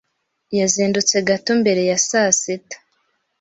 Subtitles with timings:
[0.59, 2.77] yazindutse gato mbere ya saa sita.